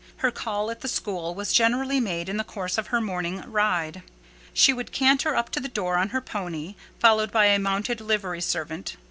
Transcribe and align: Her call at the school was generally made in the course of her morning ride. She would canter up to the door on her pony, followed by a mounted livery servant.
Her 0.17 0.31
call 0.31 0.71
at 0.71 0.81
the 0.81 0.87
school 0.87 1.35
was 1.35 1.53
generally 1.53 1.99
made 1.99 2.27
in 2.27 2.37
the 2.37 2.43
course 2.43 2.79
of 2.79 2.87
her 2.87 2.99
morning 2.99 3.43
ride. 3.45 4.01
She 4.51 4.73
would 4.73 4.91
canter 4.91 5.35
up 5.35 5.51
to 5.51 5.59
the 5.59 5.67
door 5.67 5.97
on 5.97 6.09
her 6.09 6.21
pony, 6.21 6.73
followed 6.99 7.31
by 7.31 7.45
a 7.45 7.59
mounted 7.59 8.01
livery 8.01 8.41
servant. 8.41 8.97